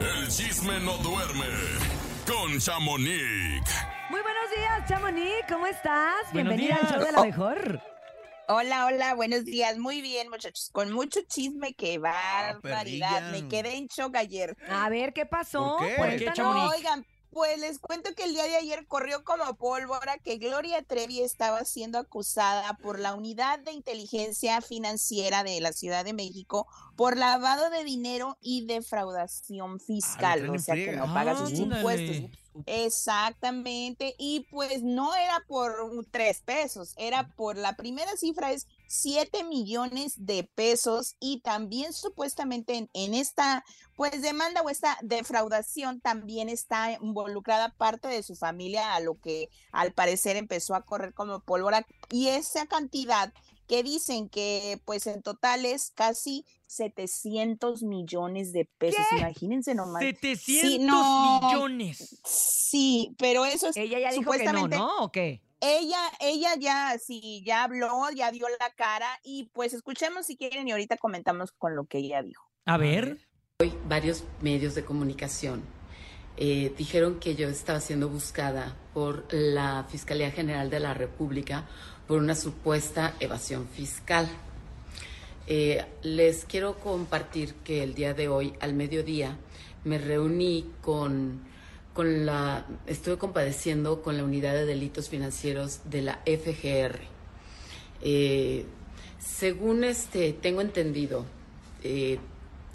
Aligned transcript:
El 0.00 0.28
chisme 0.28 0.80
no 0.80 0.96
duerme 0.98 1.46
con 2.26 2.58
Chamonix. 2.58 3.62
Muy 4.10 4.20
buenos 4.20 4.50
días, 4.56 4.88
Chamonix, 4.88 5.32
¿cómo 5.48 5.66
estás? 5.66 6.14
Buenos 6.32 6.56
Bienvenida 6.56 6.76
al 6.76 6.88
show 6.88 7.04
de 7.04 7.12
la 7.12 7.22
mejor. 7.22 7.80
Hola, 8.48 8.86
hola, 8.86 9.14
buenos 9.14 9.44
días. 9.44 9.78
Muy 9.78 10.02
bien, 10.02 10.28
muchachos. 10.28 10.68
Con 10.72 10.92
mucho 10.92 11.20
chisme, 11.26 11.74
qué 11.74 11.98
barbaridad. 11.98 12.60
perrilla. 12.60 13.20
Me 13.32 13.48
quedé 13.48 13.76
en 13.76 13.86
shock 13.86 14.16
ayer. 14.16 14.56
A 14.68 14.88
ver, 14.90 15.12
¿qué 15.12 15.24
pasó? 15.26 15.76
¿Por 15.78 15.86
qué? 15.88 15.94
¿Por 15.96 16.16
qué, 16.16 16.42
No, 16.42 16.68
oigan, 16.68 17.06
pues 17.34 17.58
les 17.58 17.80
cuento 17.80 18.14
que 18.14 18.22
el 18.22 18.32
día 18.32 18.44
de 18.44 18.54
ayer 18.54 18.86
corrió 18.86 19.24
como 19.24 19.56
pólvora 19.56 20.18
que 20.18 20.38
Gloria 20.38 20.80
Trevi 20.82 21.20
estaba 21.20 21.64
siendo 21.64 21.98
acusada 21.98 22.74
por 22.76 23.00
la 23.00 23.12
Unidad 23.14 23.58
de 23.58 23.72
Inteligencia 23.72 24.60
Financiera 24.60 25.42
de 25.42 25.60
la 25.60 25.72
Ciudad 25.72 26.04
de 26.04 26.12
México 26.12 26.68
por 26.94 27.16
lavado 27.16 27.70
de 27.70 27.82
dinero 27.82 28.38
y 28.40 28.64
defraudación 28.66 29.80
fiscal. 29.80 30.42
traen 30.42 30.54
o 30.54 30.58
sea, 30.60 30.76
que 30.76 30.92
no 30.92 31.12
paga 31.12 31.36
sus 31.36 31.58
Ándale. 31.58 31.76
impuestos. 31.80 32.30
Exactamente, 32.66 34.14
y 34.16 34.46
pues 34.52 34.84
no 34.84 35.16
era 35.16 35.42
por 35.48 35.74
tres 36.12 36.40
pesos, 36.40 36.94
era 36.96 37.34
por 37.34 37.56
la 37.56 37.74
primera 37.74 38.16
cifra 38.16 38.52
es 38.52 38.68
siete 38.86 39.44
millones 39.44 40.14
de 40.16 40.44
pesos 40.54 41.16
y 41.20 41.40
también 41.40 41.92
supuestamente 41.92 42.76
en, 42.76 42.90
en 42.92 43.14
esta 43.14 43.64
pues 43.96 44.22
demanda 44.22 44.62
o 44.62 44.70
esta 44.70 44.98
defraudación 45.02 46.00
también 46.00 46.48
está 46.48 46.92
involucrada 47.00 47.70
parte 47.70 48.08
de 48.08 48.22
su 48.22 48.34
familia 48.34 48.94
a 48.94 49.00
lo 49.00 49.20
que 49.20 49.48
al 49.72 49.92
parecer 49.92 50.36
empezó 50.36 50.74
a 50.74 50.84
correr 50.84 51.14
como 51.14 51.40
pólvora 51.40 51.86
y 52.10 52.28
esa 52.28 52.66
cantidad 52.66 53.32
que 53.66 53.82
dicen 53.82 54.28
que 54.28 54.80
pues 54.84 55.06
en 55.06 55.22
total 55.22 55.64
es 55.64 55.90
casi 55.94 56.44
700 56.66 57.82
millones 57.82 58.52
de 58.52 58.66
pesos, 58.78 59.04
¿Qué? 59.10 59.18
imagínense 59.18 59.74
nomás. 59.74 60.02
700 60.02 60.80
no. 60.80 61.40
millones. 61.40 62.20
Sí, 62.24 63.14
pero 63.18 63.46
eso 63.46 63.68
es 63.68 63.76
Ella 63.76 64.00
ya 64.00 64.10
dijo 64.12 64.30
que 64.32 64.44
no, 64.44 64.68
¿no? 64.68 65.04
¿O 65.04 65.12
qué? 65.12 65.40
Ella, 65.64 65.98
ella 66.20 66.54
ya, 66.58 66.98
sí, 66.98 67.42
ya 67.44 67.64
habló, 67.64 68.10
ya 68.14 68.30
dio 68.30 68.46
la 68.60 68.70
cara 68.70 69.08
y 69.22 69.50
pues 69.52 69.72
escuchemos 69.72 70.26
si 70.26 70.36
quieren 70.36 70.68
y 70.68 70.72
ahorita 70.72 70.96
comentamos 70.98 71.52
con 71.52 71.74
lo 71.74 71.86
que 71.86 71.98
ella 71.98 72.22
dijo. 72.22 72.50
A 72.66 72.76
ver. 72.76 73.18
varios 73.88 74.24
medios 74.40 74.74
de 74.74 74.84
comunicación 74.84 75.62
eh, 76.36 76.74
dijeron 76.76 77.20
que 77.20 77.36
yo 77.36 77.48
estaba 77.48 77.80
siendo 77.80 78.08
buscada 78.08 78.76
por 78.92 79.26
la 79.32 79.86
Fiscalía 79.88 80.30
General 80.32 80.68
de 80.68 80.80
la 80.80 80.92
República 80.92 81.64
por 82.06 82.18
una 82.18 82.34
supuesta 82.34 83.14
evasión 83.20 83.68
fiscal. 83.68 84.28
Eh, 85.46 85.84
les 86.02 86.44
quiero 86.44 86.78
compartir 86.80 87.54
que 87.56 87.82
el 87.82 87.94
día 87.94 88.14
de 88.14 88.28
hoy, 88.28 88.54
al 88.60 88.74
mediodía, 88.74 89.36
me 89.84 89.98
reuní 89.98 90.70
con, 90.80 91.44
con 91.94 92.26
la, 92.26 92.66
estuve 92.86 93.16
compadeciendo 93.16 94.02
con 94.02 94.16
la 94.18 94.24
Unidad 94.24 94.52
de 94.52 94.66
Delitos 94.66 95.08
Financieros 95.08 95.80
de 95.88 96.02
la 96.02 96.20
FGR. 96.26 96.98
Eh, 98.02 98.66
según 99.18 99.84
este 99.84 100.32
tengo 100.34 100.60
entendido, 100.60 101.24
eh, 101.82 102.18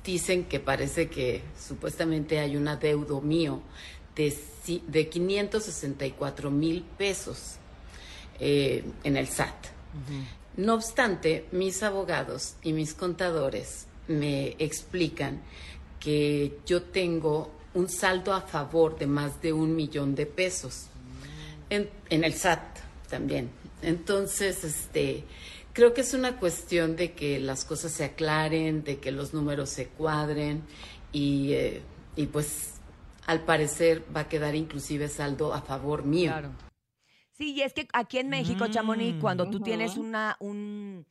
dicen 0.03 0.45
que 0.45 0.59
parece 0.59 1.09
que 1.09 1.43
supuestamente 1.59 2.39
hay 2.39 2.55
un 2.57 2.67
adeudo 2.67 3.21
mío 3.21 3.61
de, 4.15 4.33
ci- 4.65 4.81
de 4.87 5.07
564 5.09 6.49
mil 6.49 6.83
pesos 6.97 7.55
eh, 8.39 8.83
en 9.03 9.17
el 9.17 9.27
SAT. 9.27 9.53
No 10.57 10.75
obstante, 10.75 11.45
mis 11.51 11.83
abogados 11.83 12.55
y 12.63 12.73
mis 12.73 12.93
contadores 12.93 13.85
me 14.07 14.55
explican 14.59 15.41
que 15.99 16.57
yo 16.65 16.81
tengo 16.83 17.51
un 17.73 17.89
saldo 17.89 18.33
a 18.33 18.41
favor 18.41 18.97
de 18.97 19.07
más 19.07 19.41
de 19.41 19.53
un 19.53 19.75
millón 19.75 20.15
de 20.15 20.25
pesos 20.25 20.87
en, 21.69 21.89
en 22.09 22.23
el 22.23 22.33
SAT 22.33 22.61
también. 23.09 23.49
Entonces, 23.81 24.63
este, 24.63 25.23
creo 25.73 25.93
que 25.93 26.01
es 26.01 26.13
una 26.13 26.37
cuestión 26.37 26.95
de 26.95 27.13
que 27.13 27.39
las 27.39 27.65
cosas 27.65 27.91
se 27.91 28.03
aclaren, 28.05 28.83
de 28.83 28.99
que 28.99 29.11
los 29.11 29.33
números 29.33 29.69
se 29.69 29.87
cuadren 29.87 30.63
y, 31.11 31.53
eh, 31.53 31.81
y 32.15 32.25
pues 32.25 32.73
al 33.25 33.41
parecer 33.41 34.03
va 34.15 34.21
a 34.21 34.27
quedar 34.27 34.55
inclusive 34.55 35.07
saldo 35.07 35.53
a 35.53 35.61
favor 35.61 36.03
mío. 36.03 36.31
Claro. 36.31 36.51
Sí, 37.37 37.53
y 37.53 37.61
es 37.61 37.73
que 37.73 37.87
aquí 37.93 38.17
en 38.17 38.27
México, 38.29 38.67
Chamonix, 38.67 39.15
Mm. 39.15 39.19
cuando 39.21 39.49
tú 39.49 39.61
tienes 39.61 39.95
una, 39.95 40.35
un, 40.39 41.05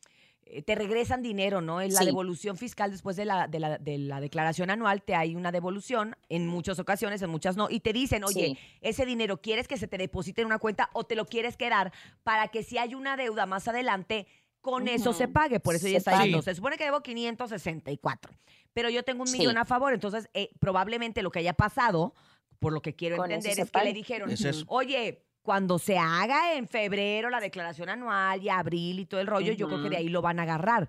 te 0.67 0.75
regresan 0.75 1.23
dinero, 1.23 1.61
¿no? 1.61 1.81
En 1.81 1.93
la 1.93 2.01
Sí. 2.01 2.07
devolución 2.07 2.57
fiscal 2.57 2.91
después 2.91 3.17
de 3.17 3.25
la, 3.25 3.49
de, 3.49 3.61
la, 3.61 3.79
de 3.79 3.99
la 3.99 4.21
declaración 4.21 4.71
anual, 4.71 5.03
te 5.03 5.15
hay 5.15 5.35
una 5.37 5.53
devolución, 5.53 6.17
en 6.29 6.47
muchas 6.47 6.79
ocasiones, 6.79 7.23
en 7.23 7.31
muchas 7.31 7.57
no, 7.57 7.69
y 7.71 7.81
te 7.81 7.93
dicen, 7.93 8.25
oye, 8.25 8.49
Sí. 8.49 8.59
ese 8.81 9.07
dinero, 9.07 9.41
¿quieres 9.41 9.69
que 9.69 9.77
se 9.77 9.89
te 9.89 9.99
deposite 9.99 10.41
en 10.41 10.47
una 10.47 10.59
cuenta 10.59 10.91
o 10.93 11.05
te 11.05 11.15
lo 11.17 11.27
quieres 11.27 11.57
quedar 11.57 11.93
para 12.23 12.49
que 12.49 12.63
si 12.63 12.79
hay 12.79 12.95
una 12.95 13.17
deuda 13.17 13.47
más 13.47 13.69
adelante, 13.69 14.27
con 14.61 14.89
eso 14.89 15.13
se 15.13 15.29
pague? 15.29 15.61
Por 15.61 15.75
eso 15.75 15.83
Se 15.83 15.91
ella 15.91 15.99
está 15.99 16.13
diciendo, 16.13 16.43
se 16.43 16.55
supone 16.55 16.77
que 16.77 16.85
debo 16.85 17.01
564, 17.03 18.33
pero 18.73 18.91
yo 18.91 19.03
tengo 19.05 19.23
un 19.23 19.29
Sí. 19.29 19.39
millón 19.39 19.59
a 19.59 19.65
favor, 19.65 19.93
entonces 19.95 20.29
eh, 20.35 20.51
probablemente 20.59 21.23
lo 21.23 21.31
que 21.31 21.39
haya 21.41 21.55
pasado, 21.55 22.15
por 22.59 22.73
lo 22.73 22.83
que 22.83 22.95
quiero 22.95 23.17
Con 23.17 23.31
entender, 23.31 23.61
es 23.61 23.71
que 23.71 23.85
le 23.85 23.93
dijeron, 23.93 24.31
Es 24.31 24.65
oye, 24.67 25.25
cuando 25.49 25.79
se 25.79 25.97
haga 25.97 26.53
en 26.57 26.69
febrero 26.69 27.31
la 27.31 27.41
declaración 27.41 27.89
anual 27.89 28.43
y 28.43 28.51
abril 28.51 29.01
y 29.01 29.07
todo 29.07 29.19
el 29.23 29.27
rollo, 29.27 29.55
yo 29.55 29.67
creo 29.67 29.83
que 29.83 29.89
de 29.89 29.97
ahí 29.97 30.11
lo 30.11 30.21
van 30.21 30.39
a 30.41 30.43
agarrar. 30.43 30.87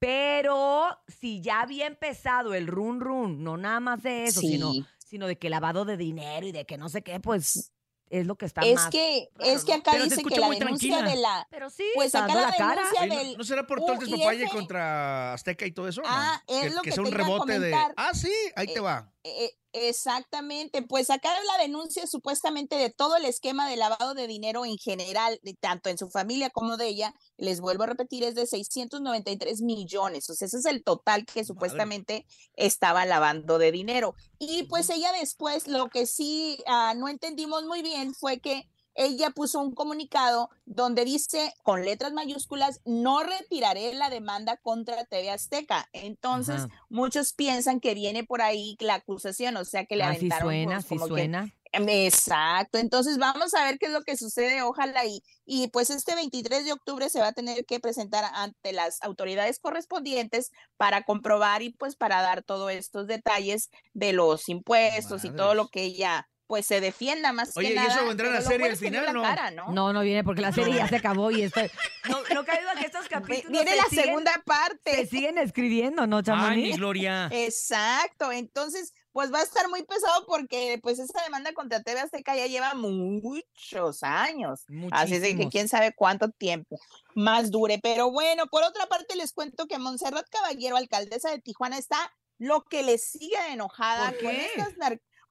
Pero 0.00 0.88
si 1.06 1.40
ya 1.40 1.60
había 1.60 1.86
empezado 1.86 2.54
el 2.54 2.66
run 2.66 3.00
run, 3.00 3.44
no 3.44 3.56
nada 3.56 3.78
más 3.78 4.02
de 4.02 4.24
eso, 4.24 4.40
sino, 4.40 4.72
Sí. 4.72 4.84
sino 4.98 5.28
de 5.28 5.38
que 5.38 5.48
lavado 5.48 5.84
de 5.84 5.96
dinero 5.96 6.44
y 6.44 6.50
de 6.50 6.66
que 6.66 6.76
no 6.76 6.88
sé 6.88 7.02
qué, 7.02 7.20
pues 7.20 7.70
es 8.08 8.26
lo 8.26 8.34
que 8.34 8.46
está 8.46 8.62
Es 8.62 8.74
más. 8.74 8.90
que, 8.90 9.28
raro, 9.36 9.52
es 9.52 9.64
que 9.64 9.70
¿no? 9.74 9.78
acá 9.78 9.92
se 9.92 10.02
dice 10.02 10.22
que 10.24 10.40
la 10.40 10.46
muy 10.48 10.58
denuncia 10.58 10.96
tranquila. 10.98 11.14
de 11.14 11.20
la... 11.22 11.46
Pero 11.48 11.70
sí, 11.70 11.84
Pues 11.94 12.06
está 12.06 12.24
acá 12.24 12.34
dando 12.34 12.40
la 12.50 12.50
la 12.50 12.56
cara. 12.56 13.06
¿no- 13.06 13.14
del- 13.16 13.38
¿No 13.38 13.44
será 13.44 13.64
por 13.64 13.78
Uh, 13.78 13.82
todo 13.86 13.92
el 13.92 13.98
despapalle 14.10 14.48
contra 14.48 15.32
Azteca 15.34 15.64
y 15.66 15.70
todo 15.70 15.86
eso? 15.86 16.00
no? 16.02 16.08
Ah, 16.10 16.42
es 16.48 16.74
lo 16.74 16.82
que 16.82 16.90
sea 16.90 17.04
te 17.04 17.08
un 17.08 17.14
rebote 17.14 17.60
de. 17.60 17.72
Ah, 17.96 18.10
sí, 18.12 18.32
ahí 18.56 18.66
te 18.66 18.78
Eh, 18.78 18.80
va. 18.80 19.12
Eh, 19.22 19.52
exactamente, 19.72 20.82
pues 20.82 21.10
acá 21.10 21.30
la 21.46 21.62
denuncia 21.62 22.06
supuestamente 22.06 22.76
de 22.76 22.90
todo 22.90 23.16
el 23.16 23.24
esquema 23.24 23.68
de 23.68 23.76
lavado 23.76 24.14
de 24.14 24.26
dinero 24.26 24.64
en 24.64 24.76
general, 24.78 25.38
de 25.42 25.54
tanto 25.54 25.90
en 25.90 25.98
su 25.98 26.08
familia 26.10 26.50
como 26.50 26.76
de 26.76 26.88
ella, 26.88 27.14
les 27.36 27.60
vuelvo 27.60 27.84
a 27.84 27.86
repetir, 27.86 28.24
es 28.24 28.34
de 28.34 28.46
693 28.46 29.62
millones, 29.62 30.28
o 30.30 30.34
sea, 30.34 30.46
ese 30.46 30.58
es 30.58 30.66
el 30.66 30.82
total 30.82 31.24
que 31.24 31.44
supuestamente 31.44 32.26
estaba 32.54 33.06
lavando 33.06 33.58
de 33.58 33.72
dinero. 33.72 34.14
Y 34.38 34.64
pues 34.64 34.90
ella 34.90 35.12
después, 35.12 35.68
lo 35.68 35.88
que 35.88 36.06
sí 36.06 36.58
ah, 36.66 36.94
no 36.96 37.08
entendimos 37.08 37.64
muy 37.64 37.82
bien 37.82 38.14
fue 38.14 38.40
que 38.40 38.68
ella 39.00 39.30
puso 39.30 39.60
un 39.60 39.74
comunicado 39.74 40.50
donde 40.66 41.04
dice 41.04 41.54
con 41.62 41.84
letras 41.84 42.12
mayúsculas, 42.12 42.80
no 42.84 43.22
retiraré 43.22 43.94
la 43.94 44.10
demanda 44.10 44.58
contra 44.58 45.04
TV 45.06 45.30
Azteca. 45.30 45.88
Entonces, 45.92 46.56
Ajá. 46.62 46.68
muchos 46.90 47.32
piensan 47.32 47.80
que 47.80 47.94
viene 47.94 48.24
por 48.24 48.42
ahí 48.42 48.76
la 48.78 48.96
acusación, 48.96 49.56
o 49.56 49.64
sea, 49.64 49.86
que 49.86 49.96
le 49.96 50.04
Así 50.04 50.16
aventaron 50.18 50.48
suena, 50.48 50.74
pues, 50.76 50.84
sí 50.84 50.88
como 50.96 51.04
que- 51.06 51.08
suena. 51.22 51.54
Em, 51.72 51.88
Exacto, 51.88 52.78
entonces 52.78 53.16
vamos 53.16 53.54
a 53.54 53.62
ver 53.64 53.78
qué 53.78 53.86
es 53.86 53.92
lo 53.92 54.02
que 54.02 54.16
sucede, 54.16 54.60
ojalá 54.62 55.04
y, 55.06 55.22
y 55.46 55.68
pues 55.68 55.88
este 55.90 56.16
23 56.16 56.64
de 56.64 56.72
octubre 56.72 57.08
se 57.08 57.20
va 57.20 57.28
a 57.28 57.32
tener 57.32 57.64
que 57.64 57.78
presentar 57.78 58.24
ante 58.34 58.72
las 58.72 59.00
autoridades 59.02 59.60
correspondientes 59.60 60.50
para 60.76 61.04
comprobar 61.04 61.62
y 61.62 61.70
pues 61.70 61.94
para 61.94 62.22
dar 62.22 62.42
todos 62.42 62.72
estos 62.72 63.06
detalles 63.06 63.70
de 63.94 64.12
los 64.12 64.48
impuestos 64.48 65.24
y 65.24 65.30
todo 65.30 65.54
lo 65.54 65.68
que 65.68 65.84
ella 65.84 66.28
pues 66.50 66.66
se 66.66 66.80
defienda 66.80 67.32
más 67.32 67.56
Oye, 67.56 67.68
que 67.68 67.72
¿y 67.74 67.76
nada. 67.76 67.94
eso 67.94 68.04
vendrá 68.08 68.26
en 68.26 68.34
la 68.34 68.40
serie 68.42 68.66
al 68.66 68.76
final, 68.76 69.12
no? 69.14 69.22
cara, 69.22 69.52
¿no? 69.52 69.70
No, 69.70 69.92
no 69.92 70.00
viene 70.00 70.24
porque 70.24 70.40
la 70.40 70.50
serie 70.52 70.74
ya 70.74 70.88
se 70.88 70.96
acabó 70.96 71.30
y 71.30 71.42
estoy. 71.42 71.70
No, 72.08 72.18
no 72.34 72.44
caído 72.44 72.68
que 72.76 72.86
estos 72.86 73.06
capítulos 73.08 73.52
Viene 73.52 73.70
se 73.70 73.76
la 73.76 73.82
siguen- 73.84 74.04
segunda 74.04 74.42
parte. 74.44 74.96
Se 74.96 75.06
siguen 75.06 75.38
escribiendo, 75.38 76.08
¿no, 76.08 76.16
Ay, 76.16 76.22
mi 76.22 76.26
Chamonix? 76.26 76.76
Gloria. 76.76 77.28
Exacto, 77.30 78.32
entonces 78.32 78.92
pues 79.12 79.32
va 79.32 79.38
a 79.38 79.42
estar 79.44 79.68
muy 79.68 79.84
pesado 79.84 80.24
porque 80.26 80.80
pues 80.82 80.98
esta 80.98 81.22
demanda 81.22 81.52
contra 81.52 81.82
TV 81.84 82.00
Azteca 82.00 82.34
ya 82.34 82.46
lleva 82.48 82.74
muchos 82.74 84.02
años, 84.02 84.64
así 84.90 85.14
es 85.14 85.20
que 85.20 85.28
Muchísimos. 85.34 85.52
quién 85.52 85.68
sabe 85.68 85.92
cuánto 85.94 86.30
tiempo 86.30 86.78
más 87.14 87.50
dure, 87.52 87.78
pero 87.82 88.10
bueno, 88.10 88.46
por 88.48 88.62
otra 88.64 88.86
parte 88.86 89.14
les 89.16 89.32
cuento 89.32 89.66
que 89.66 89.78
Montserrat 89.78 90.26
Caballero, 90.30 90.76
alcaldesa 90.76 91.30
de 91.30 91.38
Tijuana, 91.40 91.78
está 91.78 92.12
lo 92.38 92.62
que 92.64 92.82
le 92.82 92.98
sigue 92.98 93.36
enojada 93.50 94.10
¿Por 94.12 94.22
con 94.22 94.30
estas 94.34 94.76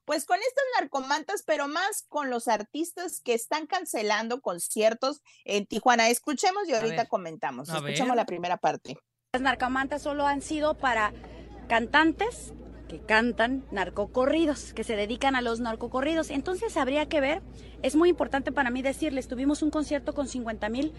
pues 0.10 0.26
con 0.26 0.40
estas 0.40 0.64
narcomantas, 0.80 1.44
pero 1.44 1.68
más 1.68 2.04
con 2.10 2.32
los 2.32 2.48
artistas 2.48 3.22
que 3.22 3.36
están 3.36 3.68
cancelando 3.68 4.42
conciertos 4.42 5.22
en 5.46 5.68
Tijuana. 5.68 6.10
Escuchemos 6.10 6.68
y 6.68 6.74
ahorita 6.74 7.04
ver. 7.04 7.08
comentamos. 7.08 7.70
Escuchemos 7.70 8.08
ver. 8.08 8.16
la 8.16 8.26
primera 8.26 8.58
parte. 8.58 8.98
Las 9.34 9.44
narcomantas 9.44 10.02
solo 10.02 10.26
han 10.26 10.42
sido 10.42 10.76
para 10.80 11.14
cantantes 11.68 12.54
que 12.88 13.00
cantan 13.00 13.68
narcocorridos, 13.70 14.74
que 14.74 14.84
se 14.84 14.96
dedican 14.96 15.36
a 15.36 15.42
los 15.42 15.60
narcocorridos. 15.60 16.32
Entonces 16.32 16.76
habría 16.76 17.08
que 17.08 17.22
ver, 17.22 17.44
es 17.84 17.96
muy 17.96 18.10
importante 18.10 18.52
para 18.52 18.72
mí 18.72 18.82
decirles, 18.82 19.28
tuvimos 19.28 19.62
un 19.62 19.70
concierto 19.70 20.16
con 20.16 20.28
50 20.28 20.70
mil 20.70 20.92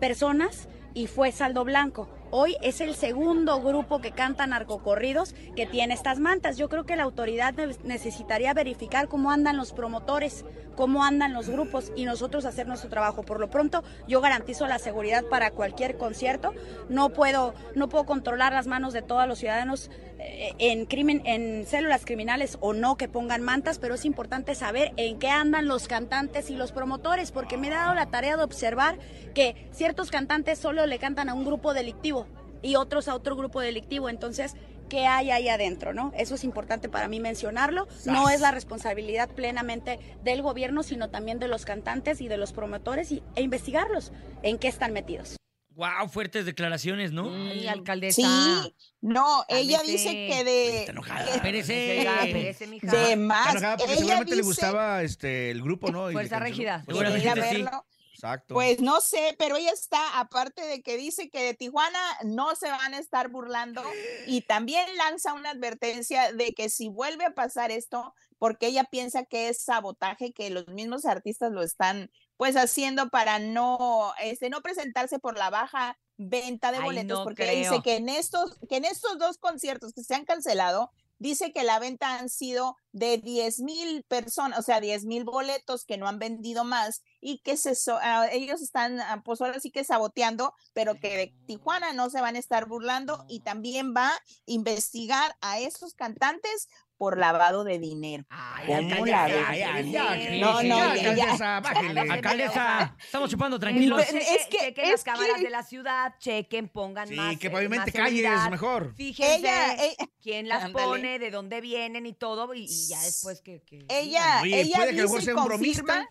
personas 0.00 0.68
y 0.94 1.06
fue 1.06 1.32
saldo 1.32 1.64
blanco. 1.64 2.08
Hoy 2.30 2.56
es 2.60 2.82
el 2.82 2.94
segundo 2.94 3.62
grupo 3.62 4.00
que 4.00 4.12
canta 4.12 4.46
narcocorridos 4.46 5.34
que 5.56 5.64
tiene 5.64 5.94
estas 5.94 6.18
mantas. 6.18 6.58
Yo 6.58 6.68
creo 6.68 6.84
que 6.84 6.94
la 6.96 7.04
autoridad 7.04 7.54
ne- 7.54 7.74
necesitaría 7.84 8.52
verificar 8.52 9.08
cómo 9.08 9.30
andan 9.30 9.56
los 9.56 9.72
promotores, 9.72 10.44
cómo 10.76 11.04
andan 11.04 11.32
los 11.32 11.48
grupos 11.48 11.90
y 11.96 12.04
nosotros 12.04 12.44
hacer 12.44 12.66
nuestro 12.66 12.90
trabajo. 12.90 13.22
Por 13.22 13.40
lo 13.40 13.48
pronto, 13.48 13.82
yo 14.06 14.20
garantizo 14.20 14.66
la 14.66 14.78
seguridad 14.78 15.24
para 15.24 15.52
cualquier 15.52 15.96
concierto. 15.96 16.52
No 16.90 17.08
puedo, 17.08 17.54
no 17.74 17.88
puedo 17.88 18.04
controlar 18.04 18.52
las 18.52 18.66
manos 18.66 18.92
de 18.92 19.00
todos 19.00 19.26
los 19.26 19.38
ciudadanos 19.38 19.90
eh, 20.18 20.52
en 20.58 20.84
crimen, 20.84 21.22
en 21.24 21.64
células 21.66 22.04
criminales 22.04 22.58
o 22.60 22.74
no 22.74 22.96
que 22.96 23.08
pongan 23.08 23.42
mantas, 23.42 23.78
pero 23.78 23.94
es 23.94 24.04
importante 24.04 24.54
saber 24.54 24.92
en 24.98 25.18
qué 25.18 25.30
andan 25.30 25.66
los 25.66 25.88
cantantes 25.88 26.50
y 26.50 26.56
los 26.56 26.72
promotores, 26.72 27.32
porque 27.32 27.56
me 27.56 27.68
he 27.68 27.70
dado 27.70 27.94
la 27.94 28.10
tarea 28.10 28.36
de 28.36 28.42
observar 28.42 28.98
que 29.34 29.68
ciertos 29.72 30.10
cantantes 30.10 30.58
solo 30.58 30.77
le 30.86 30.98
cantan 30.98 31.28
a 31.28 31.34
un 31.34 31.44
grupo 31.44 31.74
delictivo 31.74 32.26
y 32.62 32.76
otros 32.76 33.08
a 33.08 33.14
otro 33.14 33.36
grupo 33.36 33.60
delictivo. 33.60 34.08
Entonces, 34.08 34.54
¿qué 34.88 35.06
hay 35.06 35.30
ahí 35.30 35.48
adentro? 35.48 35.92
¿no? 35.92 36.12
Eso 36.16 36.34
es 36.34 36.44
importante 36.44 36.88
para 36.88 37.08
mí 37.08 37.20
mencionarlo. 37.20 37.86
No 38.04 38.30
es 38.30 38.40
la 38.40 38.50
responsabilidad 38.50 39.28
plenamente 39.30 39.98
del 40.24 40.42
gobierno, 40.42 40.82
sino 40.82 41.10
también 41.10 41.38
de 41.38 41.48
los 41.48 41.64
cantantes 41.64 42.20
y 42.20 42.28
de 42.28 42.36
los 42.36 42.52
promotores 42.52 43.12
y, 43.12 43.22
e 43.36 43.42
investigarlos 43.42 44.12
en 44.42 44.58
qué 44.58 44.68
están 44.68 44.92
metidos. 44.92 45.36
Wow, 45.78 46.08
fuertes 46.08 46.44
declaraciones, 46.44 47.12
¿no? 47.12 47.32
Ay, 47.32 47.68
alcaldesa. 47.68 48.20
Sí, 48.20 48.74
no, 49.00 49.44
ella 49.48 49.76
Cálmese. 49.78 49.92
dice 49.92 50.10
que 50.28 50.42
de, 50.44 50.78
Está 50.80 50.90
enojada. 50.90 51.34
Espérese. 51.36 52.66
Mija. 52.66 52.90
de 52.90 53.02
Está 53.12 53.16
más. 53.16 53.50
enojada 53.52 53.76
porque 53.76 53.92
ella 53.92 54.00
seguramente 54.00 54.34
le 54.34 54.42
gustaba 54.42 55.02
este, 55.04 55.52
el 55.52 55.62
grupo, 55.62 55.92
¿no? 55.92 56.10
Fuerza 56.10 56.40
canceló. 56.40 56.44
Régida. 56.50 56.82
Pues, 56.84 56.96
Quiere 56.96 57.10
ir 57.10 57.28
a 57.28 57.34
Seguramente 57.34 57.48
sí. 57.56 57.62
verlo. 57.62 57.84
Exacto. 58.18 58.54
Pues 58.54 58.80
no 58.80 59.00
sé, 59.00 59.36
pero 59.38 59.56
ella 59.56 59.70
está, 59.70 60.18
aparte 60.18 60.62
de 60.62 60.82
que 60.82 60.96
dice 60.96 61.30
que 61.30 61.40
de 61.44 61.54
Tijuana 61.54 62.00
no 62.24 62.56
se 62.56 62.68
van 62.68 62.92
a 62.92 62.98
estar 62.98 63.28
burlando 63.28 63.80
y 64.26 64.40
también 64.40 64.84
lanza 64.96 65.34
una 65.34 65.50
advertencia 65.50 66.32
de 66.32 66.52
que 66.52 66.68
si 66.68 66.88
vuelve 66.88 67.24
a 67.24 67.34
pasar 67.34 67.70
esto, 67.70 68.12
porque 68.36 68.66
ella 68.66 68.82
piensa 68.82 69.24
que 69.24 69.48
es 69.48 69.62
sabotaje, 69.62 70.32
que 70.32 70.50
los 70.50 70.66
mismos 70.66 71.04
artistas 71.04 71.52
lo 71.52 71.62
están 71.62 72.10
pues 72.36 72.56
haciendo 72.56 73.08
para 73.08 73.38
no, 73.38 74.12
este, 74.20 74.50
no 74.50 74.62
presentarse 74.62 75.20
por 75.20 75.38
la 75.38 75.50
baja 75.50 75.96
venta 76.16 76.72
de 76.72 76.78
Ay, 76.78 76.84
boletos, 76.84 77.18
no 77.18 77.24
porque 77.24 77.44
ella 77.44 77.52
dice 77.52 77.70
creo. 77.70 77.82
que 77.82 77.96
en 77.96 78.08
estos, 78.08 78.58
que 78.68 78.78
en 78.78 78.84
estos 78.84 79.16
dos 79.20 79.38
conciertos 79.38 79.92
que 79.92 80.02
se 80.02 80.16
han 80.16 80.24
cancelado, 80.24 80.90
dice 81.18 81.52
que 81.52 81.62
la 81.62 81.78
venta 81.78 82.18
han 82.18 82.28
sido 82.28 82.76
de 82.92 83.18
10 83.18 83.60
mil 83.60 84.04
personas, 84.04 84.58
o 84.58 84.62
sea, 84.62 84.80
10 84.80 85.04
mil 85.04 85.24
boletos 85.24 85.84
que 85.84 85.98
no 85.98 86.08
han 86.08 86.18
vendido 86.18 86.64
más 86.64 87.02
y 87.20 87.40
que 87.40 87.56
se 87.56 87.72
ah, 88.02 88.28
ellos 88.32 88.62
están, 88.62 89.00
ah, 89.00 89.22
pues 89.24 89.40
ahora 89.40 89.60
sí 89.60 89.70
que 89.70 89.84
saboteando, 89.84 90.54
pero 90.72 90.98
que 90.98 91.16
de 91.16 91.34
Tijuana 91.46 91.92
no 91.92 92.10
se 92.10 92.20
van 92.20 92.36
a 92.36 92.38
estar 92.38 92.66
burlando 92.66 93.24
y 93.28 93.40
también 93.40 93.94
va 93.96 94.08
a 94.08 94.22
investigar 94.46 95.36
a 95.40 95.58
esos 95.58 95.94
cantantes 95.94 96.68
por 96.98 97.16
lavado 97.16 97.62
de 97.64 97.78
dinero. 97.78 98.24
Ay, 98.28 98.66
¿Cómo 98.66 98.78
alcaldesa, 98.78 99.16
la 99.16 99.26
ve? 99.26 99.44
Ay, 99.46 99.62
ay, 99.62 99.92
espérese. 99.92 100.40
No, 100.40 100.52
no, 100.54 100.62
ya, 100.62 100.96
ya, 100.96 101.02
ya. 101.02 101.10
alcaldesa, 101.12 101.60
bájele. 101.60 102.00
Alcaldesa, 102.00 102.96
estamos 103.02 103.30
chupando 103.30 103.58
tranquilos. 103.60 104.04
Pues, 104.04 104.08
Cheque- 104.24 104.34
es 104.36 104.46
que- 104.46 104.58
chequen 104.58 104.84
es 104.84 104.90
las 104.90 105.04
cámaras 105.04 105.36
que- 105.38 105.44
de 105.44 105.50
la 105.50 105.62
ciudad, 105.62 106.14
chequen, 106.18 106.68
pongan 106.68 107.08
Sí, 107.08 107.14
más. 107.14 107.38
que 107.38 107.46
eh, 107.46 107.50
pavimente 107.50 107.86
más 107.86 107.94
calles, 107.94 108.50
mejor. 108.50 108.94
Fíjense 108.96 109.36
Ella, 109.36 109.74
eh, 109.84 109.96
quién 110.20 110.48
las 110.48 110.64
ándale. 110.64 110.84
pone, 110.86 111.18
de 111.20 111.30
dónde 111.30 111.60
vienen 111.60 112.04
y 112.04 112.12
todo, 112.14 112.52
y, 112.52 112.64
y 112.64 112.88
ya 112.88 113.00
después 113.02 113.40
que. 113.42 113.62
que 113.62 113.86
ella, 113.88 114.40
Oye, 114.42 114.60
ella 114.60 114.76
puede 114.76 114.90
que 114.96 115.04
y 115.04 115.22
sea 115.22 115.36
un 115.36 115.44
bromista. 115.44 116.08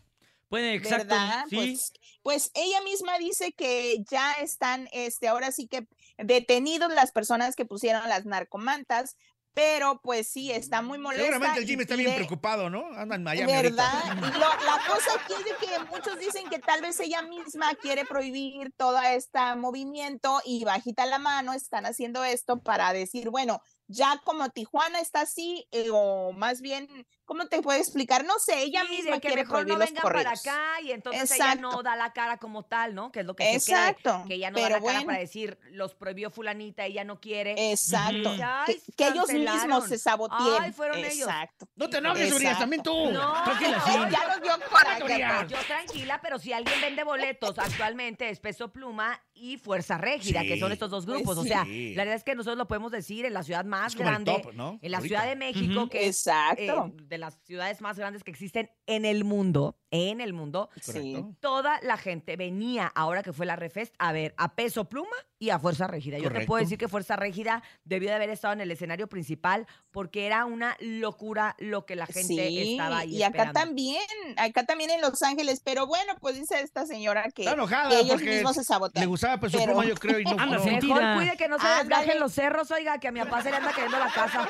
Puede, 0.50 0.76
exacto. 0.76 1.08
¿verdad? 1.08 1.44
Sí. 1.50 1.56
Pues, 1.58 1.92
pues 2.24 2.52
ella 2.56 2.82
misma 2.82 3.18
dice 3.18 3.52
que 3.52 4.02
ya 4.10 4.32
están, 4.36 4.88
este, 4.94 5.28
ahora 5.28 5.52
sí 5.52 5.68
que 5.68 5.86
detenidos 6.18 6.94
las 6.94 7.12
personas 7.12 7.58
que 7.58 7.66
pusieron 7.66 8.08
las 8.08 8.26
narcomantas, 8.26 9.18
pero 9.58 10.00
pues 10.04 10.28
sí, 10.28 10.52
está 10.52 10.84
muy 10.84 11.00
molesta. 11.00 11.26
Seguramente 11.26 11.62
el 11.62 11.66
Jimmy 11.68 11.82
está 11.82 11.96
bien 11.96 12.14
preocupado, 12.14 12.70
¿no? 12.70 12.86
Anda 12.96 13.16
en 13.16 13.24
Miami. 13.24 13.52
¿Verdad? 13.52 14.16
Lo- 14.16 14.40
la 14.66 14.80
cosa 14.88 15.10
aquí 15.16 15.34
es 15.34 15.46
de 15.46 15.66
que 15.68 15.80
muchos 15.90 16.20
dicen 16.20 16.48
que 16.48 16.60
tal 16.60 16.84
vez 16.84 17.00
ella 17.00 17.24
misma 17.24 17.74
quiere 17.82 18.06
prohibir 18.06 18.72
todo 18.78 19.02
este 19.02 19.40
movimiento 19.56 20.40
y 20.46 20.64
bajita 20.64 21.08
la 21.08 21.18
mano 21.18 21.54
están 21.54 21.88
haciendo 21.88 22.24
esto 22.24 22.62
para 22.62 22.94
decir, 22.94 23.32
bueno, 23.32 23.60
ya 23.88 24.22
como 24.24 24.48
Tijuana 24.50 25.00
está 25.00 25.22
así, 25.22 25.68
eh, 25.72 25.88
o 25.92 26.34
más 26.34 26.62
bien, 26.62 26.88
¿cómo 27.28 27.46
te 27.46 27.62
puedo 27.62 27.78
explicar? 27.78 28.26
No 28.26 28.40
sé, 28.40 28.64
ella 28.64 28.82
Sí, 28.90 28.96
misma 28.96 29.12
de 29.16 29.20
que 29.22 29.28
quiere 29.28 29.44
mejor 29.44 29.58
prohibir 29.58 29.74
no 29.74 29.80
los 29.80 29.90
vengan 29.90 30.04
para 30.04 30.32
acá 30.32 30.82
y 30.82 30.92
entonces 30.92 31.30
ella 31.34 31.54
no 31.56 31.68
Exacto. 31.68 31.84
da 31.84 31.96
la 31.96 32.14
cara 32.14 32.38
como 32.38 32.64
tal, 32.64 32.96
¿no? 32.96 33.12
Que 33.12 33.20
es 33.20 33.26
lo 33.28 33.36
que 33.36 33.44
se 33.44 33.50
cree, 33.50 33.58
Exacto, 33.58 34.24
que 34.28 34.34
ella 34.36 34.50
no 34.50 34.58
da 34.60 34.64
pero 34.68 34.76
la 34.78 34.82
cara 34.82 34.94
bueno. 35.00 35.06
para 35.08 35.20
decir 35.20 35.60
los 35.72 35.94
prohibió 35.94 36.32
fulanita, 36.32 36.86
ella 36.86 37.04
no 37.04 37.20
quiere. 37.20 37.72
Exacto. 37.72 38.32
Ay, 38.42 38.66
Que, 38.88 38.92
que 38.96 39.08
ellos 39.10 39.30
mismos 39.30 39.88
se 39.88 39.98
sabotearon. 40.00 40.64
Ay, 40.64 40.72
fueron 40.72 40.98
ellos. 41.00 41.28
Exacto. 41.28 41.68
No 41.76 41.90
te 41.90 41.98
enojes, 41.98 42.28
Urias, 42.34 42.42
Exacto. 42.42 42.60
también 42.60 42.82
tú. 42.82 43.12
No, 43.12 43.44
Tranquila, 43.44 43.78
no, 43.78 43.86
sí. 43.86 43.92
Ya 44.12 44.28
nos 44.28 44.42
dio 44.42 44.70
coraje. 44.72 45.04
Urias. 45.04 45.32
a 45.32 45.38
todos. 45.46 45.52
Yo 45.52 45.68
tranquila, 45.68 46.20
pero 46.22 46.40
si 46.40 46.54
alguien 46.54 46.80
vende 46.82 47.04
boletos 47.04 47.60
actualmente 47.60 48.30
es 48.30 48.40
Peso 48.40 48.72
Pluma 48.72 49.22
y 49.34 49.58
Fuerza 49.58 49.98
Régida, 49.98 50.42
que 50.44 50.58
son 50.60 50.72
estos 50.72 50.90
dos 50.90 51.06
Pues 51.06 51.18
grupos. 51.18 51.38
O 51.38 51.44
sea, 51.44 51.66
Sí. 51.66 51.94
la 51.94 52.04
verdad 52.04 52.16
es 52.16 52.24
que 52.24 52.36
nosotros 52.36 52.58
lo 52.58 52.68
podemos 52.68 52.92
decir 52.92 53.26
en 53.26 53.34
la 53.34 53.44
ciudad 53.44 53.66
más 53.66 53.96
grande, 53.96 54.32
top, 54.42 54.54
¿no? 54.54 54.80
en 54.82 54.92
la 54.92 54.98
Ahorita. 54.98 55.16
Ciudad 55.20 55.30
de 55.30 55.36
México, 55.36 55.90
que 55.90 56.08
es 56.08 56.26
Exacto. 56.28 56.88
eh, 56.98 57.04
de 57.04 57.17
las 57.18 57.40
ciudades 57.44 57.82
más 57.82 57.98
grandes 57.98 58.24
que 58.24 58.32
existen 58.32 58.70
en 58.86 59.06
el 59.06 59.24
mundo, 59.24 59.78
en 59.92 60.22
el 60.22 60.34
mundo. 60.34 60.70
Sí. 60.82 61.24
Toda 61.40 61.80
la 61.82 61.98
gente 61.98 62.36
venía, 62.36 62.92
ahora 62.96 63.24
que 63.24 63.34
fue 63.34 63.46
la 63.46 63.56
Refest, 63.56 63.94
a 64.00 64.12
ver 64.12 64.34
a 64.38 64.54
Peso 64.56 64.86
Pluma 64.86 65.16
y 65.40 65.50
a 65.52 65.60
Fuerza 65.60 65.88
Régida. 65.88 66.18
Yo 66.18 66.32
te 66.32 66.46
puedo 66.46 66.62
decir 66.62 66.78
que 66.78 66.88
Fuerza 66.88 67.16
Régida 67.16 67.62
debió 67.84 68.10
de 68.10 68.16
haber 68.16 68.30
estado 68.30 68.54
en 68.54 68.62
el 68.62 68.72
escenario 68.72 69.08
principal 69.08 69.68
porque 69.92 70.26
era 70.26 70.46
una 70.46 70.76
locura 70.80 71.56
lo 71.60 71.86
que 71.86 71.96
la 71.96 72.06
gente 72.08 72.48
Sí, 72.48 72.72
estaba 72.74 73.00
ahí 73.00 73.18
y 73.18 73.24
acá 73.24 73.52
también, 73.52 74.02
acá 74.38 74.66
también 74.66 74.90
en 74.90 75.00
Los 75.02 75.22
Ángeles, 75.24 75.62
pero 75.64 75.86
bueno, 75.88 76.16
pues 76.20 76.36
dice 76.36 76.60
esta 76.62 76.86
señora 76.86 77.30
que, 77.34 77.44
Está 77.44 77.54
enojada 77.54 77.90
que 77.90 78.00
ellos 78.00 78.14
porque 78.16 78.30
mismos 78.32 78.54
se 78.56 78.62
Le 78.62 78.66
sabotean. 78.66 79.08
gustaba 79.08 79.40
Peso 79.40 79.58
Pero- 79.58 79.74
Pluma, 79.74 79.86
yo 79.88 79.96
creo, 79.96 80.20
y 80.20 80.24
no. 80.24 80.32
Anda. 80.40 80.58
Mejor 80.60 81.16
cuide 81.16 81.38
que 81.38 81.48
no 81.48 81.60
se 81.60 81.68
desgajen 81.68 82.20
los 82.20 82.34
cerros, 82.34 82.72
oiga, 82.72 83.00
que 83.00 83.08
a 83.08 83.12
mi 83.12 83.20
papá 83.22 83.42
se 83.44 83.52
le 83.52 83.58
anda 83.58 83.72
cayendo 83.72 84.00
la 84.00 84.12
casa. 84.12 84.50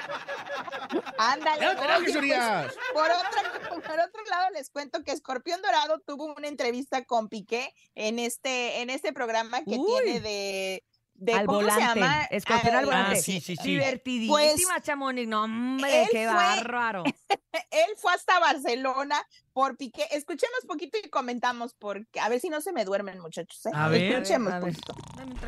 Ándale. 1.17 1.67
Oye, 1.67 1.77
pues, 2.13 2.77
por, 2.93 3.05
otra- 3.11 3.69
por 3.69 3.99
otro 3.99 4.21
lado, 4.29 4.49
les 4.53 4.69
cuento 4.69 5.03
que 5.03 5.11
Escorpión 5.27 5.61
Dorado 5.61 5.99
tuvo 5.99 6.33
una 6.33 6.47
entrevista 6.47 7.03
con 7.03 7.27
Piqué 7.27 7.73
en 7.95 8.17
este, 8.17 8.79
en 8.79 8.89
este 8.89 9.11
programa 9.11 9.61
que 9.65 9.75
Uy. 9.77 9.85
tiene 9.85 10.21
de, 10.21 10.85
de 11.17 11.33
al 11.33 11.45
¿cómo 11.45 11.59
volante. 11.61 11.83
se 11.93 11.99
llama? 11.99 12.23
Escorpión 12.29 12.75
al 12.75 12.83
Ah, 12.83 12.85
volante. 12.85 13.17
Ah, 13.17 13.21
sí, 13.21 13.41
sí, 13.41 13.55
sí. 13.55 13.63
Divertidísima, 13.69 14.73
Pues, 14.75 14.83
Chamonix. 14.83 15.27
No, 15.27 15.43
hombre, 15.43 16.07
qué 16.11 16.25
fue- 16.27 16.33
bárbaro. 16.33 17.03
Él 17.71 17.95
fue 17.97 18.13
hasta 18.13 18.39
Barcelona 18.39 19.15
por 19.51 19.77
Piqué. 19.77 20.03
Escuchemos 20.11 20.59
poquito 20.67 20.97
y 21.03 21.09
comentamos, 21.09 21.73
porque 21.73 22.19
a 22.19 22.29
ver 22.29 22.39
si 22.39 22.49
no 22.49 22.61
se 22.61 22.71
me 22.71 22.85
duermen, 22.85 23.19
muchachos. 23.19 23.65
¿eh? 23.65 23.71
A 23.73 23.87
ver, 23.87 24.01
Escuchemos 24.13 24.53
a 24.53 24.59
ver. 24.59 24.73
poquito. 24.73 24.93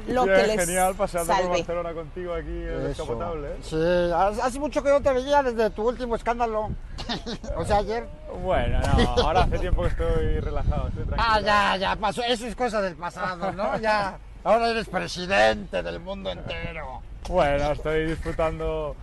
Lo 0.08 0.26
que 0.26 0.32
Bien, 0.34 0.48
les 0.48 0.66
genial 0.66 0.96
paseando 0.96 1.28
por 1.34 1.42
salve. 1.44 1.58
Barcelona 1.60 1.94
contigo 1.94 2.34
aquí 2.34 2.48
en 2.50 2.64
el 2.64 2.76
Eso. 2.78 2.88
descapotable. 2.88 3.48
¿eh? 3.50 3.58
Sí, 3.62 4.12
hace 4.16 4.42
hace 4.42 4.60
mucho 4.60 4.82
que 4.84 4.90
no 4.90 5.02
te 5.02 5.14
veía 5.14 5.44
desde 5.44 5.70
tu 5.70 5.88
último 5.88 6.16
escándalo. 6.16 6.72
o 7.58 7.66
sea, 7.66 7.78
ayer. 7.78 8.08
Bueno, 8.44 8.80
no, 8.80 9.10
ahora 9.24 9.42
hace 9.44 9.60
tiempo 9.60 9.84
que 9.84 9.90
estoy 9.90 10.40
relajado, 10.40 10.88
estoy 10.88 11.06
tranquilo. 11.06 11.24
Ah, 11.32 11.40
ya, 11.42 11.78
ya 11.78 11.96
pasó. 11.96 12.24
Eso 12.24 12.48
es 12.48 12.56
cosa 12.56 12.82
del 12.82 12.96
pasado, 12.96 13.52
¿no? 13.52 13.78
Ya. 13.80 14.20
Ahora 14.44 14.70
eres 14.70 14.88
presidente 14.88 15.84
del 15.84 16.00
mundo 16.00 16.32
entero. 16.32 17.02
Bueno, 17.28 17.72
estoy 17.74 18.06
disfrutando 18.06 18.96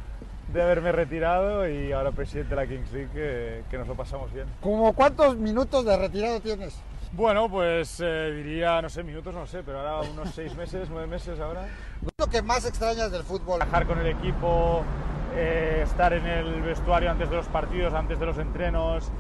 de 0.53 0.63
haberme 0.63 0.93
retirado 0.93 1.69
y 1.69 1.93
ahora 1.93 2.11
presidente 2.11 2.55
de 2.55 2.57
la 2.57 2.67
Kings 2.67 2.91
League, 2.93 3.11
que, 3.13 3.65
que 3.71 3.79
nos 3.79 3.87
lo 3.87 3.95
pasamos 3.95 4.33
bien. 4.33 4.47
¿Cómo 4.63 4.95
cuántos 4.95 5.37
minutos 5.37 5.85
de 5.85 5.97
retirado 5.97 6.41
tienes? 6.41 6.75
Bueno, 7.13 7.51
pues 7.51 8.01
eh, 8.01 8.33
diría, 8.35 8.81
no 8.81 8.89
sé, 8.89 9.03
minutos, 9.03 9.35
no 9.35 9.47
sé, 9.47 9.63
pero 9.63 9.81
ahora 9.81 10.09
unos 10.11 10.31
seis 10.35 10.55
meses, 10.57 10.89
nueve 10.91 11.07
meses 11.07 11.39
ahora. 11.39 11.69
¿Qué 12.01 12.07
es 12.07 12.15
lo 12.19 12.27
que 12.29 12.43
más 12.43 12.65
extrañas 12.65 13.13
del 13.13 13.23
fútbol? 13.23 13.59
Trabajar 13.59 13.87
con 13.87 13.99
el 13.99 14.07
equipo, 14.07 14.83
eh, 15.35 15.83
estar 15.85 16.15
en 16.15 16.27
el 16.27 16.63
vestuario 16.63 17.11
antes 17.11 17.29
de 17.29 17.37
los 17.37 17.47
partidos, 17.47 17.93
antes 17.93 18.19
de 18.19 18.27
los 18.27 18.39
entrenos, 18.39 19.11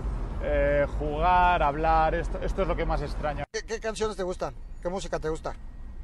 eh, 0.43 0.87
jugar, 0.99 1.63
hablar, 1.63 2.15
esto, 2.15 2.39
esto 2.43 2.63
es 2.63 2.69
lo 2.69 2.75
que 2.75 2.87
más 2.87 3.03
extraño. 3.03 3.45
¿Qué, 3.53 3.65
qué 3.67 3.81
canciones 3.81 4.17
te 4.17 4.23
gustan? 4.23 4.55
¿Qué 4.83 4.89
música 4.89 5.19
te 5.19 5.29
gusta? 5.29 5.55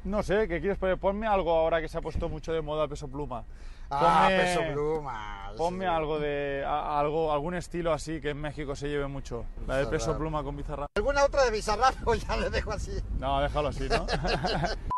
No 0.05 0.21
sé, 0.21 0.47
¿qué 0.47 0.59
quieres 0.59 0.77
poner? 0.77 0.97
Ponme 0.97 1.27
algo 1.27 1.51
ahora 1.51 1.79
que 1.81 1.87
se 1.87 1.97
ha 1.97 2.01
puesto 2.01 2.27
mucho 2.27 2.51
de 2.51 2.61
moda 2.61 2.87
peso 2.87 3.07
pluma. 3.07 3.45
Ah, 3.89 4.27
Ponme- 4.29 4.37
peso 4.41 4.61
pluma. 4.73 5.51
Ponme 5.57 5.85
sí. 5.85 5.91
algo 5.91 6.19
de 6.19 6.63
a- 6.65 6.99
algo 6.99 7.31
algún 7.31 7.55
estilo 7.55 7.93
así 7.93 8.19
que 8.19 8.31
en 8.31 8.41
México 8.41 8.75
se 8.75 8.89
lleve 8.89 9.07
mucho. 9.07 9.45
La 9.67 9.77
de 9.77 9.85
peso 9.87 10.17
pluma 10.17 10.43
con 10.43 10.57
bizarra. 10.57 10.87
¿Alguna 10.95 11.23
otra 11.23 11.45
de 11.45 11.51
Bizarrap 11.51 11.95
o 12.07 12.15
ya 12.15 12.35
le 12.37 12.49
dejo 12.49 12.71
así? 12.71 12.91
No, 13.19 13.41
déjalo 13.41 13.69
así, 13.69 13.87
¿no? 13.89 14.05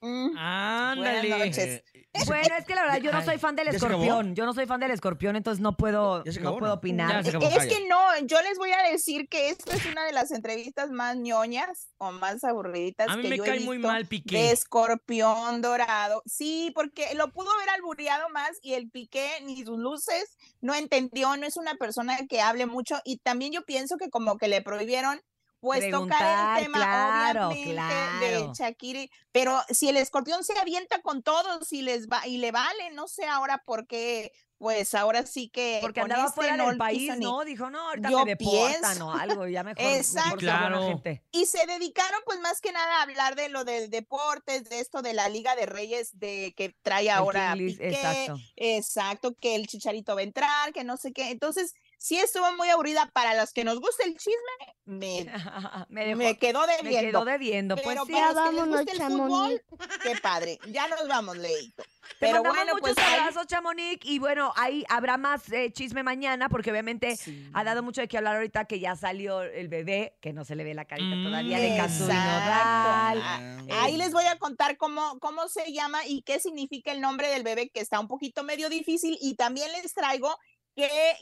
Mm, 0.00 0.38
Ándale. 0.38 1.28
Buenas 1.28 1.46
noches. 1.48 1.82
Bueno, 2.26 2.54
es 2.58 2.64
que 2.64 2.74
la 2.74 2.82
verdad 2.82 2.98
yo 2.98 3.12
no 3.12 3.22
soy 3.24 3.38
fan 3.38 3.56
del 3.56 3.66
¿Ya 3.66 3.72
se 3.72 3.76
acabó? 3.86 4.02
escorpión. 4.02 4.34
Yo 4.34 4.44
no 4.46 4.52
soy 4.54 4.66
fan 4.66 4.80
del 4.80 4.90
escorpión, 4.90 5.36
entonces 5.36 5.60
no 5.60 5.76
puedo, 5.76 6.24
¿Ya 6.24 6.32
se 6.32 6.40
no 6.40 6.56
puedo 6.58 6.72
no? 6.72 6.78
opinar. 6.78 7.22
Ya 7.24 7.30
se 7.30 7.36
acabó. 7.36 7.46
Es 7.46 7.66
que 7.66 7.86
no, 7.88 7.98
yo 8.26 8.40
les 8.42 8.58
voy 8.58 8.70
a 8.72 8.82
decir 8.90 9.28
que 9.28 9.50
esta 9.50 9.74
es 9.76 9.86
una 9.86 10.04
de 10.04 10.12
las 10.12 10.30
entrevistas 10.30 10.90
más 10.90 11.16
ñoñas 11.16 11.88
o 11.98 12.12
más 12.12 12.42
aburriditas 12.44 13.08
A 13.08 13.16
mí 13.16 13.22
que 13.22 13.28
me 13.30 13.36
yo 13.36 13.44
he 13.44 13.46
cae 13.46 13.60
muy 13.60 13.78
mal 13.78 14.06
Piqué. 14.06 14.36
de 14.36 14.50
escorpión 14.52 15.62
dorado. 15.62 16.22
Sí, 16.26 16.72
porque 16.74 17.14
lo 17.14 17.30
pudo 17.32 17.52
haber 17.52 17.70
albureado 17.70 18.28
más 18.30 18.50
y 18.62 18.74
el 18.74 18.90
Piqué 18.90 19.28
ni 19.44 19.64
sus 19.64 19.78
luces 19.78 20.36
no 20.60 20.74
entendió, 20.74 21.36
no 21.36 21.46
es 21.46 21.56
una 21.56 21.74
persona 21.76 22.16
que 22.28 22.40
hable 22.40 22.66
mucho 22.66 22.98
y 23.04 23.18
también 23.18 23.52
yo 23.52 23.62
pienso 23.62 23.96
que 23.96 24.10
como 24.10 24.36
que 24.38 24.48
le 24.48 24.62
prohibieron 24.62 25.20
pues 25.60 25.90
tocar 25.90 26.58
el 26.58 26.64
tema 26.64 26.78
claro, 26.78 27.48
obviamente 27.48 27.72
claro. 27.72 28.48
de 28.48 28.54
Shakira, 28.54 29.00
pero 29.32 29.60
si 29.70 29.88
el 29.88 29.96
escorpión 29.96 30.44
se 30.44 30.58
avienta 30.58 31.00
con 31.02 31.22
todos 31.22 31.72
y 31.72 31.82
les 31.82 32.08
va 32.08 32.26
y 32.26 32.38
le 32.38 32.52
vale, 32.52 32.90
no 32.92 33.08
sé 33.08 33.26
ahora 33.26 33.62
por 33.64 33.86
qué, 33.86 34.32
pues 34.58 34.92
ahora 34.94 35.24
sí 35.24 35.48
que 35.50 35.78
Porque 35.80 36.00
andaba 36.00 36.24
este 36.24 36.34
fuera 36.34 36.56
no 36.56 36.66
del 36.68 36.78
país, 36.78 37.12
ni- 37.16 37.24
¿no? 37.24 37.44
Dijo, 37.44 37.70
no, 37.70 37.90
ahorita 37.90 38.10
Yo 38.10 38.24
me 38.24 38.34
deportan 38.34 38.80
pienso. 38.80 39.06
o 39.06 39.12
algo, 39.12 39.46
ya 39.46 39.62
mejor, 39.64 39.84
Exacto. 39.84 40.36
Claro. 40.38 40.82
gente. 40.88 41.22
Y 41.30 41.46
se 41.46 41.64
dedicaron 41.66 42.20
pues 42.26 42.40
más 42.40 42.60
que 42.60 42.72
nada 42.72 42.98
a 42.98 43.02
hablar 43.02 43.36
de 43.36 43.48
lo 43.50 43.64
del 43.64 43.88
deportes, 43.88 44.64
de 44.68 44.80
esto 44.80 45.00
de 45.00 45.14
la 45.14 45.28
Liga 45.28 45.54
de 45.54 45.66
Reyes 45.66 46.18
de 46.18 46.54
que 46.56 46.74
trae 46.82 47.08
ahora 47.08 47.52
Piqué, 47.54 47.88
exacto. 47.88 48.36
exacto, 48.56 49.34
que 49.40 49.54
el 49.54 49.66
Chicharito 49.68 50.14
va 50.14 50.20
a 50.20 50.24
entrar, 50.24 50.72
que 50.72 50.82
no 50.82 50.96
sé 50.96 51.12
qué. 51.12 51.30
Entonces, 51.30 51.74
sí 51.98 52.16
estuvo 52.18 52.50
muy 52.52 52.70
aburrida 52.70 53.10
para 53.12 53.34
los 53.34 53.52
que 53.52 53.64
nos 53.64 53.80
gusta 53.80 54.04
el 54.04 54.16
chisme, 54.16 54.74
me, 54.86 55.26
me, 55.90 56.06
dejó- 56.06 56.16
me 56.16 56.38
quedó 56.38 56.66
me 56.66 56.76
debiendo. 56.76 57.10
quedó 57.10 57.24
debiendo. 57.26 57.74
Pues 57.76 57.86
pero 57.86 58.04
sí, 58.06 58.12
para 58.12 58.32
los 58.32 58.34
que 58.34 58.48
les 58.52 58.56
vámonos, 58.56 58.76
gusta 58.78 58.92
el 58.92 58.98
Chamonix. 58.98 59.62
fútbol, 59.68 59.88
qué 60.02 60.16
padre. 60.22 60.58
Ya 60.68 60.88
nos 60.88 61.06
vamos, 61.08 61.36
Leito. 61.36 61.82
Te 61.82 62.16
Pero 62.20 62.42
mandamos 62.42 62.56
bueno, 62.56 62.72
muchos 62.74 62.94
pues 62.94 63.06
ahí- 63.06 63.14
abrazos, 63.20 63.46
Chamonix. 63.46 64.00
Y 64.06 64.18
bueno, 64.18 64.52
ahí 64.56 64.82
habrá 64.88 65.18
más 65.18 65.52
eh, 65.52 65.70
chisme 65.72 66.02
mañana, 66.02 66.48
porque 66.48 66.70
obviamente 66.70 67.16
Sí. 67.16 67.50
ha 67.52 67.64
dado 67.64 67.82
mucho 67.82 68.00
de 68.00 68.08
qué 68.08 68.16
hablar 68.16 68.36
ahorita 68.36 68.64
que 68.64 68.80
ya 68.80 68.96
salió 68.96 69.42
el 69.42 69.68
bebé, 69.68 70.16
que 70.22 70.32
no 70.32 70.44
se 70.46 70.54
le 70.56 70.64
ve 70.64 70.72
la 70.74 70.86
carita 70.86 71.14
Mm. 71.16 71.24
todavía 71.24 71.58
de 71.58 71.76
Casu. 71.76 72.08
Ah, 72.10 73.14
Eh, 73.68 73.72
Ahí 73.72 73.96
les 73.96 74.12
voy 74.12 74.24
a 74.24 74.38
contar 74.38 74.76
cómo, 74.78 75.18
cómo 75.20 75.48
se 75.48 75.72
llama 75.72 76.06
y 76.06 76.22
qué 76.22 76.40
significa 76.40 76.92
el 76.92 77.00
nombre 77.00 77.28
del 77.28 77.42
bebé, 77.42 77.68
que 77.68 77.80
está 77.80 78.00
un 78.00 78.08
poquito 78.08 78.42
medio 78.42 78.68
difícil. 78.70 79.18
Y 79.20 79.34
también 79.34 79.70
les 79.72 79.92
traigo 79.92 80.34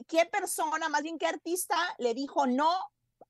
qué 0.09 0.27
persona, 0.27 0.89
más 0.89 1.03
bien 1.03 1.19
qué 1.19 1.27
artista, 1.27 1.77
le 1.99 2.15
dijo 2.15 2.47
no 2.47 2.71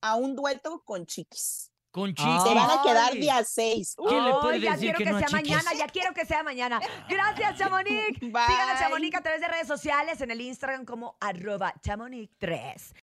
a 0.00 0.14
un 0.16 0.34
dueto 0.34 0.82
con 0.84 1.06
Chiquis. 1.06 1.70
Con 1.90 2.10
Ah. 2.10 2.14
chiste. 2.14 2.48
Se 2.50 2.54
van 2.54 2.70
a 2.78 2.82
quedar 2.82 3.12
Ay. 3.12 3.20
día 3.20 3.42
6. 3.42 3.94
¿Quién 3.96 4.24
le 4.24 4.30
Ay, 4.32 4.36
puede 4.42 4.60
ya 4.60 4.76
quiero 4.76 4.98
que 4.98 5.04
que, 5.04 5.10
no 5.10 5.16
a 5.16 5.20
sea 5.20 5.28
Chiquis? 5.28 5.50
mañana, 5.50 5.74
ya 5.78 5.86
quiero 5.86 6.12
que 6.12 6.26
sea 6.26 6.42
mañana. 6.42 6.80
Gracias, 7.08 7.56
Chamonix. 7.58 8.18
Sigan 8.20 8.68
a 8.68 8.78
Chamonix 8.78 9.16
a 9.16 9.22
través 9.22 9.40
de 9.40 9.48
redes 9.48 9.66
sociales, 9.66 10.20
en 10.20 10.30
el 10.30 10.40
Instagram 10.42 10.84
como 10.84 11.16
arroba 11.20 11.72
Chamonix3. 11.80 12.94